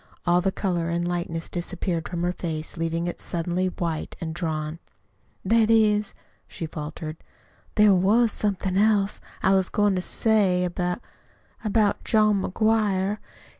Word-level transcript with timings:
All 0.25 0.41
the 0.41 0.51
color 0.51 0.89
and 0.89 1.07
lightness 1.07 1.47
disappeared 1.47 2.09
from 2.09 2.23
her 2.23 2.31
face, 2.31 2.75
leaving 2.75 3.05
it 3.05 3.19
suddenly 3.19 3.67
white 3.67 4.15
and 4.19 4.33
drawn. 4.33 4.79
"That 5.45 5.69
is," 5.69 6.15
she 6.47 6.65
faltered, 6.65 7.17
"there 7.75 7.93
was 7.93 8.31
somethin' 8.31 8.79
else 8.79 9.21
I 9.43 9.53
was 9.53 9.69
goin' 9.69 9.93
to 9.93 10.01
say, 10.01 10.63
about 10.63 11.01
about 11.63 12.03
John 12.03 12.41
McGuire. 12.41 13.19